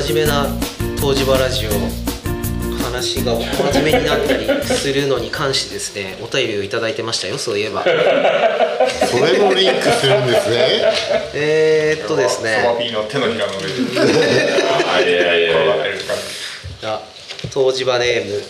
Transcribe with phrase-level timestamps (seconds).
[0.00, 0.46] 真面目な
[0.96, 1.70] 東芝ラジオ
[2.84, 7.82] 話が真面目になったりするのに関してですね お便りをいただいてましたよそういえば。
[7.82, 7.90] そ
[9.26, 10.84] れもリンクするんですね。
[11.34, 14.14] えーっとですソねマピーの手のひらの上で
[14.94, 15.56] あいやいやいや
[16.84, 17.00] あ
[17.52, 18.42] 東芝ネーム、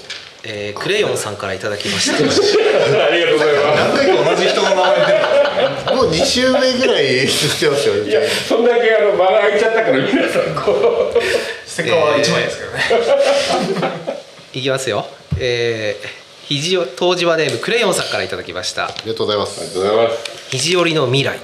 [0.45, 2.17] えークレヨンさんからいただきました。
[2.17, 5.48] ありがとうございま何回か同じ人の名前
[5.95, 7.95] もう2週目ぐらいしてますよ。
[8.05, 11.21] すいやそんだけあの間が空いちゃったから皆さんこう。
[11.67, 13.93] ステッカーは1枚ですけどね、
[14.55, 15.07] いきますよ。
[15.39, 16.09] えー、
[16.47, 18.87] 肘よ東芝ネームクレヨンさんからいただきました。
[18.87, 20.19] ありがとうございまありがすとうございます。
[20.51, 21.39] 肘折の未来。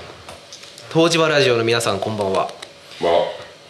[0.93, 2.51] 東芝ラジオの皆さんこんばんは。
[3.01, 3.13] まあ。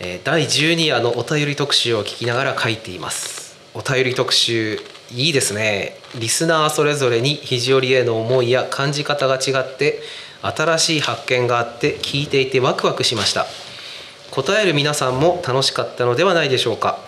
[0.00, 3.56] えー第12夜のお便り特集を聞きながら書いています。
[3.74, 5.96] お便り特集いいですね。
[6.14, 10.00] リスナーそれぞれに肘折への思いや感じ方が違って
[10.48, 13.46] 新しい発見があって聞いていてワクワクしました。
[14.30, 16.98] 答える皆さんも楽しかったのではないでしょうか。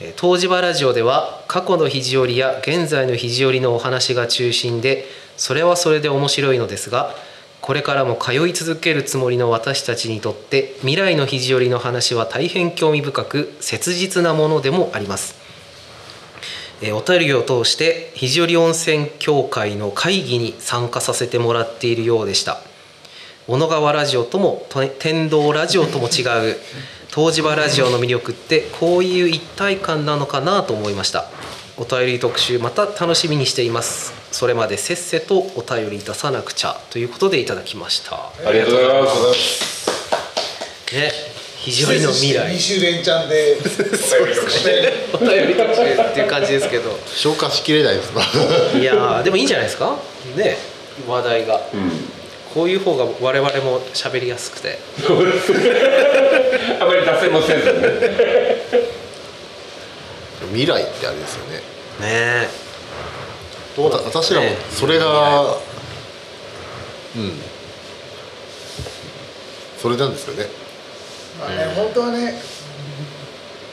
[0.00, 5.04] えー東芝ラジオでは過去の肘折や現在の肘折のお話が中心で
[5.36, 7.14] それはそれで面白いのですが
[7.60, 15.39] これからも通い続けるつもりの私たちにとって未来の肘折の話は大変興味深く切実なものでもあります。
[16.82, 22.60] お便りを通して肘折温泉協会の会議に参加させてもらっているようでした。
[23.46, 26.22] 小野川ラジオともと天童ラジオとも違
[26.52, 26.56] う
[27.14, 31.26] 東芝ラジオの魅力ってこういう一体感なのかなと思いました。
[31.76, 34.14] お便り特集また楽しみにしています。
[34.32, 38.30] それまでせっせとお便り出さなくちゃということでいただきました。
[38.46, 39.90] ありがとうございます。
[40.94, 41.29] ね
[41.62, 42.52] 肘折の未来。
[42.54, 43.58] 2週連チャンで。
[45.12, 48.12] お便り特集っていう感じですけど消化しきれないです。
[48.12, 48.20] か
[48.78, 49.98] いやーでもいいんじゃないですか？
[50.36, 50.56] ね。
[51.06, 51.60] 話題が。
[51.72, 51.90] うん。
[52.54, 54.78] こういう方が我々も喋りやすくて。
[56.80, 57.72] あまり脱線もせずね。
[60.48, 61.60] 未来ってあれですよね。
[62.00, 62.48] ね。
[63.76, 65.42] わた私らもそれが
[67.16, 67.32] うん。
[69.80, 70.46] それなんですよね
[71.40, 72.34] まあね本当はね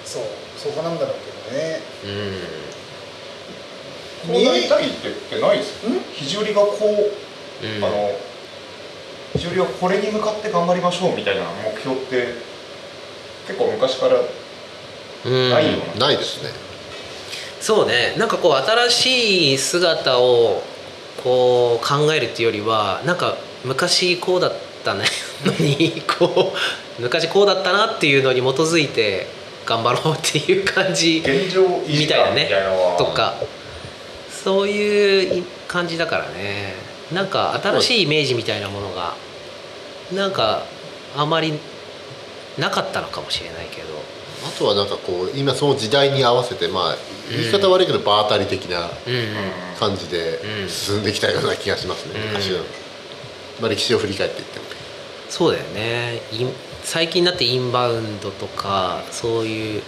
[0.06, 0.24] そう
[0.58, 1.16] そこなんだろう
[1.50, 1.82] けどね。
[2.06, 2.08] う
[4.30, 4.34] ん。
[4.34, 5.86] こうなりたいってないです？
[5.86, 7.84] よ肘折がこう、うん。
[7.84, 8.12] あの
[9.36, 12.34] 肘折はこれに向かって頑張りましょうみたいな目標って
[13.48, 14.16] 結構昔から
[15.26, 15.50] うん。
[15.50, 16.50] ないような、ないですね。
[17.62, 18.16] そうね。
[18.18, 20.64] なんかこう新しい姿を
[21.24, 24.58] こう考えるっていうよりはなんか昔こうだった
[24.94, 25.06] ね。
[25.46, 26.53] のにこ
[26.98, 29.28] う昔こうだったなっていうのに基づいて
[29.66, 31.24] 頑張ろうっていう感じ
[31.88, 32.50] みたいなね。
[32.98, 33.36] とか。
[34.44, 36.75] そういう感じだからね。
[37.12, 39.14] なんか新しいイメージみたいなものが
[40.12, 40.64] なんか
[41.16, 41.54] あまり
[42.58, 43.88] なかったのかもしれないけど。
[44.46, 46.98] あとはなんかこう今その時代に合わせてまあ
[47.30, 48.90] 言い方悪いけど場当たり的な
[49.80, 50.69] 感じでうん。
[50.69, 52.28] 進んできたような気がしますね、うん。
[52.30, 52.59] 昔の、
[53.59, 54.66] まあ、歴史を振り返っていっても
[55.30, 56.22] そうだよね。
[56.84, 59.82] 最近になってインバウンドとかそういう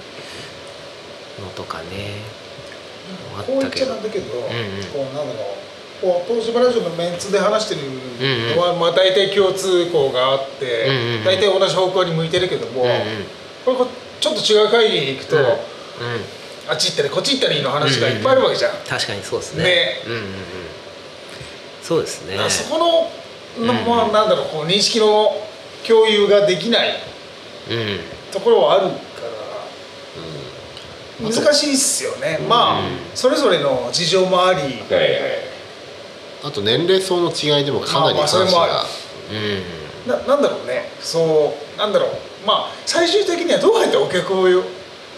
[1.41, 2.39] のとかね。
[3.37, 4.41] あこう言っったけどちゃなんだけど、んこ
[4.99, 5.69] うなんだろう
[6.01, 11.23] こう東芝ラジオのメンツで話してるのは、まあ、大体共通項があって、うんうんうん。
[11.25, 12.95] 大体同じ方向に向いてるけども、うんうん。
[13.65, 13.87] これこう
[14.21, 15.51] ちょっと違う会議に行くと、うんうん。
[16.69, 18.71] あっち行ったりこっち行ったりの話がいっぱいあるわけじゃん。
[18.87, 19.63] 確かにそうですね。
[19.63, 20.01] ね。
[20.05, 20.25] うんうんうん。
[21.83, 22.37] そうですね。
[22.49, 23.11] そこの、
[23.57, 23.67] うん。
[23.67, 25.31] まあ、なんだろうこう認識の
[25.87, 26.89] 共有ができない
[27.69, 27.99] うん。
[28.31, 28.95] ところはあるか
[31.21, 32.85] ら、難しいっすよね、まあ、うん
[33.15, 34.59] それぞれの事情もあり、
[36.43, 38.85] あと年齢層の違いでもかなりまあまあそれもあ
[39.31, 40.89] うんななんだろうね。
[41.01, 42.09] そうなんだろう。
[42.45, 44.63] まあ最終的にはどうやってお客をよ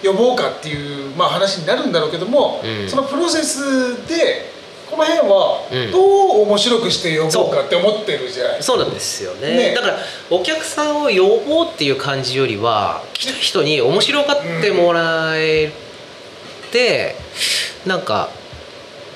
[0.04, 2.90] 呼ぼうかっていう、まあ、話になるんだろうけども、うん。
[2.90, 4.50] そのプロセスで
[4.92, 5.92] この辺はうん。
[5.92, 8.64] どう面白くして呼ぼうかって思ってるじゃない。
[8.64, 8.78] そう。
[8.78, 9.70] なんですよね。
[9.70, 9.74] ね。
[9.74, 9.98] だから
[10.30, 15.72] お客さんを呼ぼうっていう感じよりは来た人に面白がってもらえ
[16.72, 17.16] て、
[17.86, 18.30] なんか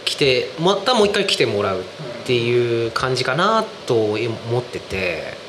[0.05, 1.83] 来てまたもう一回来てもらうっ
[2.25, 5.45] ていう感じかなと思ってて。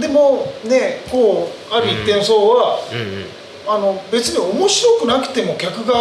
[0.00, 3.26] でもねこうある一定の層は、うんうん。
[3.68, 5.94] あの別に面白くなくても客が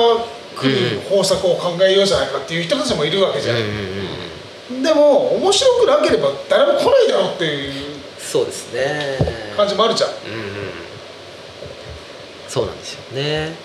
[1.10, 9.18] 方策を考えようじゃないかっていう人たちもいるわけじゃん、うんうんうんでも面白くなければ誰も来ないだろうっていうそうですね。
[9.58, 10.10] 感じもあるじゃん。
[10.12, 10.16] うんう
[10.46, 10.70] ん
[12.48, 13.56] そうなんですよね、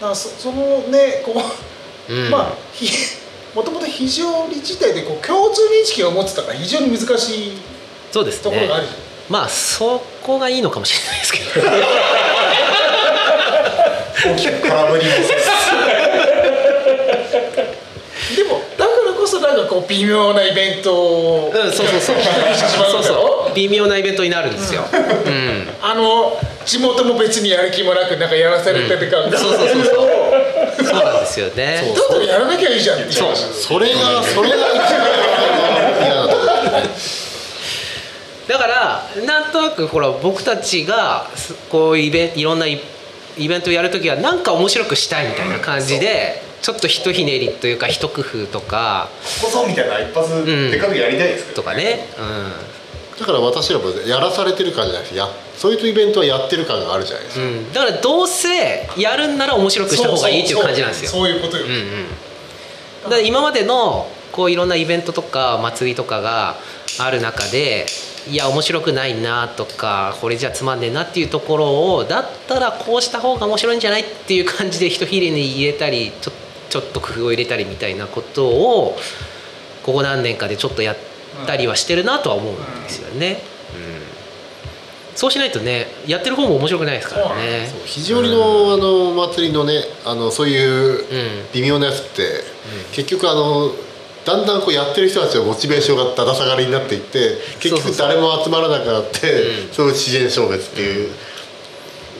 [0.00, 1.34] だからそそのねこ
[2.08, 2.88] ううん、まあひ
[3.54, 7.52] もともと非常に自体でこう共通認識を持ってたから非常に難しい
[8.10, 8.42] そうですね。
[8.44, 8.92] ところがあるじ
[9.28, 11.66] まあそこがいいのかもしれないですけど
[14.24, 15.28] 大きく空振りもせず
[18.36, 22.16] でもだからこそなんかこう微妙なイベントをうんそうそうそう。
[22.90, 23.54] そうそう。
[23.54, 24.94] 微妙なイベントになるんですよ、う
[25.30, 25.68] ん。
[25.82, 30.84] あの地元も別にやる気もなくなんかやらされてる感が、そうそうそうそう。
[30.84, 31.82] そうなんですよね。
[31.82, 33.22] そうだったらやらなきゃいいじゃんっていう。
[33.22, 34.86] 話それがそれが一番
[36.04, 36.48] 嫌なところ
[38.48, 42.80] だからなんとなくほら僕たちがすこういうイベンいろんなイ
[43.38, 49.08] イベントをやるときはなんか面白くしたいみたいな感じで、ちょっとひとひねりというか一工夫とか。
[49.40, 52.06] ここぞみたいな一発んでかくやりたいですけどとかね、
[53.18, 55.26] だから私らもやらされてる感じゃなくてや
[55.56, 57.52] そういうイベントはやってる感があるじゃないですか、うん。
[57.52, 61.10] うん、だからどうせやるんなら面白くした方がいいっていう感じなんですよ。
[61.10, 61.26] そう。
[61.26, 62.06] そういうことよ、うんうん、
[63.04, 66.56] だから今までのこういろんなイベントとか祭りとかが
[67.00, 67.86] ある中で
[68.26, 76.32] いや面白くないなとかこれじゃつまんねえなっていうところをだったらこうした方が面白いんじゃないっていう感じでひとひねりに入れたりちょ
[76.68, 78.96] ちょっと工夫を入れたりみたいなことを
[79.82, 80.96] ここ何年かでちょっとやっ
[81.46, 83.38] たりはしてるなとは思うんですよね。
[83.74, 85.16] うん。
[85.16, 87.68] そうしないとねやってる方も面白くないですからね。
[87.86, 91.06] 肘折のあの祭りのねあのそういううん。
[91.54, 92.44] 微妙なやつって、
[92.92, 93.72] 結局あの
[94.28, 99.72] だんだんこうやってる人たちのモチベーションがだだ下がりになっていって結局誰も集まらなくなってうん。
[99.72, 101.08] そういう自然消滅っていう、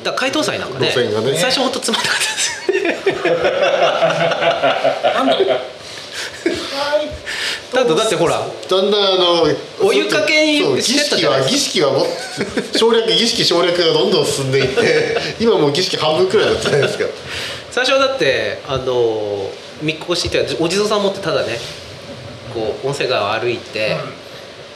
[0.03, 0.93] だから解凍祭なんかねね。
[0.93, 1.05] 最
[1.51, 2.21] 初本当つまんなかっ
[2.67, 2.79] たです。
[2.79, 2.85] よ
[5.37, 5.45] ね
[7.75, 8.41] なんだってほら
[8.71, 9.43] だんだんあの
[9.87, 12.07] お湯かけにそう儀式は儀式はもっ
[12.75, 17.05] 省略儀式省略がどんどん進んでいって 今もう儀式半分くらいだったじゃないですか。
[17.71, 19.51] 最初はだってあの
[19.83, 21.61] みこしってお地蔵さん持ってただね
[22.59, 23.97] こう温泉街を歩いて、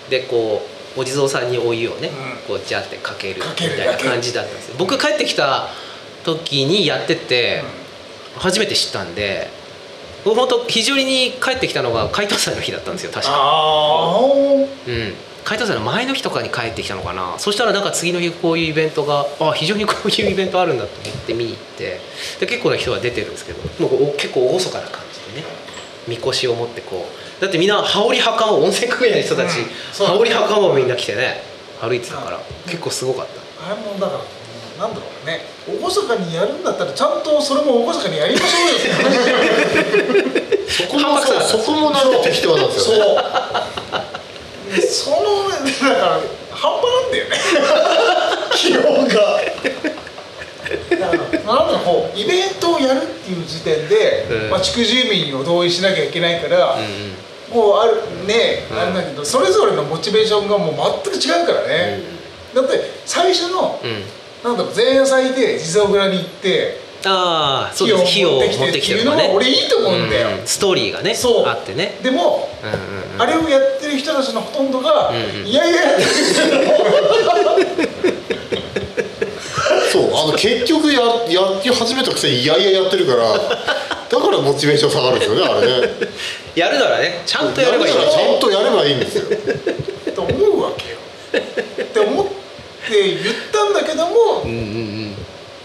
[0.08, 0.62] でこ
[0.96, 2.10] うお地蔵さんにお湯をね、
[2.46, 4.76] こうジャーってかけるみたいな感じだったんですよ。
[4.78, 5.68] 僕帰ってきた
[6.24, 7.62] 時にやってて、
[8.36, 9.48] 初めて知ったんで
[10.24, 13.32] 僕本当肘折に帰ってきたのが解凍祭の日だったんですよ確か。
[13.34, 14.20] あ
[14.86, 15.14] うん。
[15.44, 17.34] 解凍祭の前の日とかに帰ってきたのかな。
[17.38, 21.98] そしたらなんか次の日こういうイベントがあ非常にこういうイベントあるんだと思って見に行って
[22.38, 25.46] で結構な人が出てるんですけどもうお結構厳かな感じでね
[26.06, 27.06] みこしを持ってこ
[27.38, 29.66] うだってみんな羽織袴を温泉組合の人たち、うん。
[29.92, 31.42] そう羽織袴をみんな着てね
[31.80, 34.42] 歩いてたから結構すごかっああれもだから
[34.78, 35.40] なんだろうね。
[35.66, 35.78] 厳
[36.08, 40.58] かにやるんだったらちゃんとそれも厳かにやりましょうよって話だよね。
[40.66, 41.42] そこもそう。
[41.42, 42.98] そこもなんか適当なんですそう。
[42.98, 45.16] よねその
[45.50, 45.56] だ
[45.96, 46.20] から
[46.50, 47.36] 半端なんだよね。
[48.56, 49.14] 気温が。
[50.98, 54.50] だからなんだろうイベントをやるっていう時点で、うん。
[54.50, 56.76] まあ、地区住民を同意しなきゃいけないから、
[57.52, 62.00] もうあるね、あれだけどそれぞれのモチベーションがもう全く違うからね、
[62.54, 64.02] だって最初の、うん。
[64.42, 68.04] なんだろう前夜祭で地蔵蔵に行ってああそうです。
[68.04, 69.24] 火火をを持っててきてるのね。
[69.24, 70.42] っていうのは俺いいと思うんだよ。
[70.42, 71.46] んストーリーがねそう。
[71.46, 71.98] あってね。
[72.02, 72.48] でも、
[73.18, 75.12] あれをやってる人たちのほとんどが、
[75.44, 76.02] いやいややって
[78.08, 78.11] る
[79.92, 83.38] そうあの結局ややり始めたくせにいやいややってるからだ
[84.20, 85.88] からモチベーション下がるんですよねあれね。
[86.54, 87.94] やるならねちゃんとやればいい。
[87.94, 89.24] やるならちゃんとやればいいんですよ。
[90.14, 90.98] と思うわけよ。
[91.84, 92.32] って思って
[92.90, 93.20] 言っ
[93.52, 94.56] たんだけどもうんうん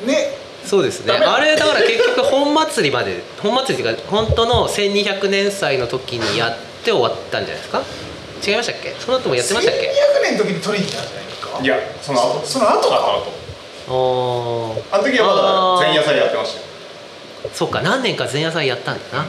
[0.01, 0.07] うん。
[0.07, 0.29] ね。
[0.65, 1.13] そうですね。
[1.13, 7.81] あれだから結局本祭りまで本祭りっていうか本当の1200年祭の時にやって終わったんじゃないですか？
[8.46, 8.96] 違いましたっけ？
[9.00, 9.91] その後もやってましたっけ
[10.29, 11.60] ？1200年の時に取りに来たんじゃないですか？
[11.62, 12.46] いやその後。
[12.46, 12.96] その後か。
[12.96, 13.47] 後おー
[13.88, 16.65] あの時はまだ前夜祭やってましたよ。
[17.53, 19.25] そうか何年か前夜祭やったんだな。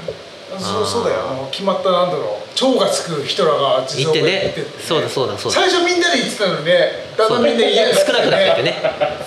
[0.59, 1.29] そうそうだよ。
[1.31, 2.55] あの決まったなんだろう。
[2.57, 4.55] 蝶がつく人らが地蔵行ってね。
[4.57, 5.61] 行っててそうだそうだそうだ。
[5.61, 7.27] 最初みんなで行ってたのにねだ。
[7.27, 8.75] んだんみんな嫌に少なくなってってね。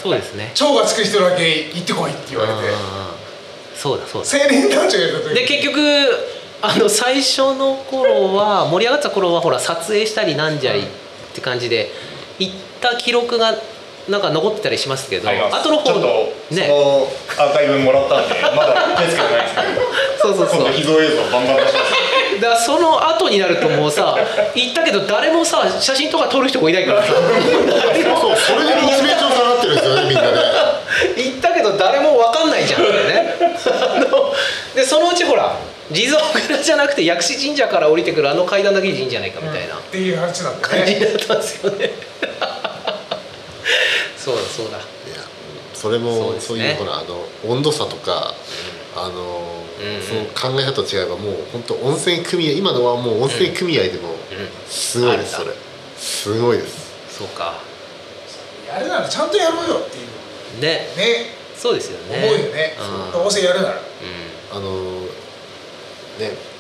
[0.02, 0.52] そうですね。
[0.54, 2.60] 蝶がつく人だけ行ってこいって言われて。
[3.76, 4.30] そうだそうだ。
[4.30, 5.80] 青年団長やった時で結局
[6.62, 10.84] あの最初の頃は盛り上がった頃はほら撮影したりなんじゃりっ
[11.34, 11.90] て感じで
[12.38, 13.56] 行った記録が
[14.10, 16.70] なんか残ってたりしますけどの方ちょっとね。
[17.38, 20.34] アーカイブもらったんで まだ手つけてないんですけど。
[20.34, 20.72] そうそうそう。
[20.72, 22.42] 秘蔵映像バンバン出します。
[22.42, 24.18] だからその後になるともうさ
[24.56, 27.14] 行ったけど誰もさ写真とか撮る人もいないからさ。
[27.14, 30.28] そうそれでモチベーション下がってるんですよねみんなね。
[31.16, 33.36] 行ったけど誰も分かんないじゃんってね。
[34.76, 35.56] でそのうちほら
[35.92, 39.76] 地蔵蔵じゃなくて薬師神社から降りてくるあの階段だけでいいんじゃないかみたいな。
[39.76, 41.92] っていう話なんだ感じにねなったんですよね
[44.52, 44.78] そうだ。
[44.78, 44.86] いや
[45.74, 46.48] それもそうですね。
[46.48, 48.34] そういうほらあの温度差とか
[48.96, 54.14] あの、うんその考え方と違えばもう本当温泉組合今のはもう温泉組合でも
[54.70, 55.56] すごいです、うんそれ。
[55.98, 56.92] すごいです。
[57.18, 57.56] そうか。
[58.68, 60.62] やるならちゃんとやろうよっていう。
[60.62, 60.88] ね。
[60.96, 61.42] ね。
[61.58, 62.18] そうですよね。
[62.18, 62.76] 思うよね。
[62.80, 63.12] うん。
[63.12, 63.82] どうせやるなら。
[64.54, 65.02] あの
[66.20, 66.51] ね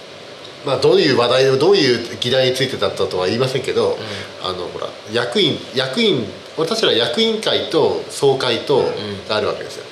[0.65, 3.97] まあどういう話題をどういう議題についてだったとは言いませんけど、
[4.43, 6.25] あのほら役員役員
[6.57, 8.83] 私ら役員会と総会と
[9.27, 9.85] があるわけですよ、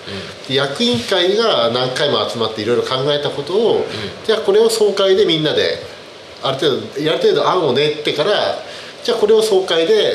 [0.47, 3.85] で役員会が何回も集まっていろいろ考えたことを、
[4.25, 5.79] じゃあこれを総会でみんなで
[6.43, 8.31] ある程度ある程度案を練ってから
[9.03, 10.13] じゃあこれを総会で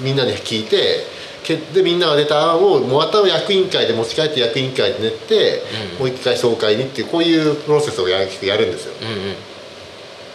[0.00, 1.04] みんなで聞いて
[1.42, 5.62] けでみんなが出た案をまた役員会で持ち帰って役員会で練って、
[5.98, 8.94] もう一回総会にっていうこういうプロセスをややるんですよ。
[9.02, 9.36] うんうん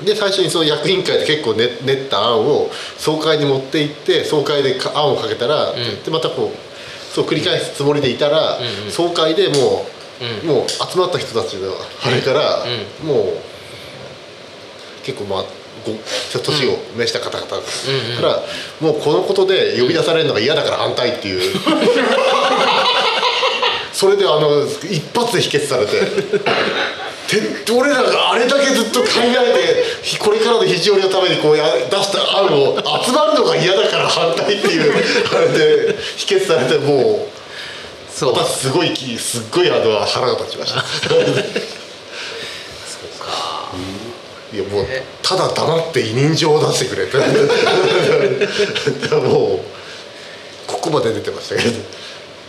[0.05, 5.75] で最初にその役員会で結構練練った案を総会に持って行って総会でか案をかけたら、ん。
[6.03, 8.91] でまたこうそう繰り返すつもりでいたら、うんうん。
[8.91, 9.85] 総会でも
[10.21, 10.47] う、うん。
[10.47, 11.71] もう集まった人たちの
[12.03, 12.63] あれから、
[13.03, 13.37] うもう
[15.03, 15.43] 結構まあ
[15.85, 17.61] ごちょっと年を召した方々か
[18.21, 18.39] ら、
[18.79, 21.41] もうこのことで呼び出されるのが嫌だから反対っていう。
[23.93, 26.41] それであの一発で否決されてて
[27.71, 34.93] 俺らがあれだけずっと考えてひこれからの肘折りのためにこうや出した案を集まるのが嫌だから反対っていう
[35.35, 35.47] あれ
[35.87, 37.41] で否決されてもう
[38.09, 38.33] そう。
[38.33, 40.81] 私すごいきすっごいあの腹が立ちました。
[40.81, 41.19] そう
[43.19, 43.71] か。
[44.53, 44.85] いやもう
[45.23, 47.17] ただ黙って委任状を出してくれって。
[49.15, 49.59] もう
[50.67, 51.79] ここまで出てましたけど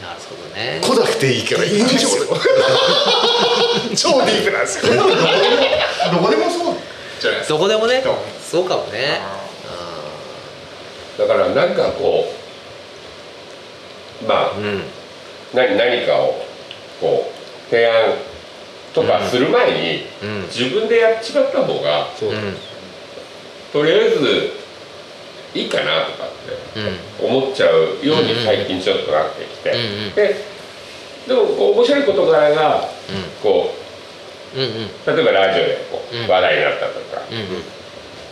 [0.02, 0.80] なるほどね。
[0.82, 4.92] 来なくていいから委任状で超ディープなんですよ。
[4.94, 6.76] どこでもそう
[7.20, 7.54] じゃないですか。
[7.54, 8.02] どこでもね。
[8.50, 9.20] そうかもね。
[11.16, 12.24] だからなんかこ
[14.22, 14.82] うまあうん。
[15.54, 16.44] 何何かを
[17.00, 18.14] こう提案
[18.94, 20.42] とかする前に、うん。
[20.46, 22.56] 自分でやっちまった方がそうう、ん
[23.72, 24.61] とりあえず
[25.54, 26.30] いいかなとかっ
[26.74, 26.80] て
[27.24, 27.36] うん。
[27.38, 29.80] 思っちゃうように最近ちょっとなってきて、うんう
[30.10, 30.52] んで
[31.28, 32.88] でもこう面白い事柄が
[33.42, 33.70] こ
[34.54, 35.16] ううんうん。
[35.16, 36.28] 例えばラジオでこううん。
[36.28, 37.62] 話題になったとか、うんうん。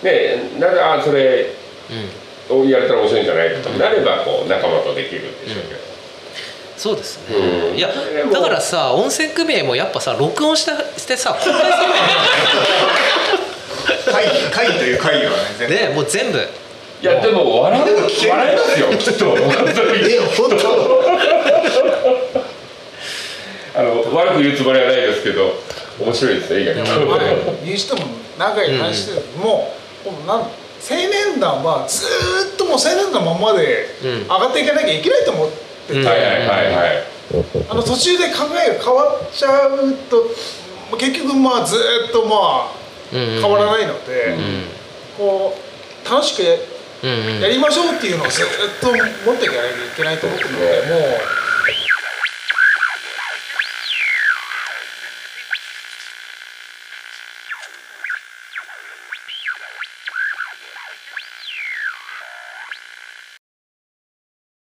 [0.03, 1.47] でなんかあそれ
[1.91, 2.61] うん。
[2.63, 5.81] をやれたら面白いんじゃないとかなればこう仲間とできるんでしょうけど、
[6.77, 7.77] そうですね、うん。
[7.77, 7.89] いや
[8.33, 11.55] だからさ音声組合もやっぱさ録音したしてさ公開
[14.11, 16.45] 会議会議という会議はねねもう全部
[17.03, 17.85] いやでも笑う
[18.29, 19.25] 笑いますよ きっと。
[19.27, 19.39] 本
[19.75, 19.83] 当？
[19.97, 20.19] に
[23.75, 25.55] あの悪く言うつもりはないですけど
[26.01, 26.75] 面白いですね意外
[27.63, 28.01] にしても
[28.39, 29.73] 長い話してうも
[30.05, 30.49] うなん青
[30.91, 34.23] 年団はずーっともう青年団のままでうん。
[34.23, 35.51] 上がっていかなきゃいけないと思っ
[35.87, 36.07] てて、うん。
[36.07, 36.47] はいはいはいはい。
[37.69, 38.35] あの途中で考
[38.67, 40.29] えが変わっちゃうと
[40.97, 42.67] 結局まあずーっとまあ
[43.13, 44.65] 変変わらないので、うん。
[45.19, 45.61] こう
[46.11, 46.43] 楽しく
[47.41, 48.47] やりましょうっていうのをずっ
[48.81, 51.40] と持っていかなきゃいけないと思ってるのでもう